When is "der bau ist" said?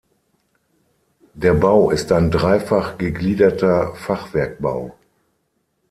1.35-2.11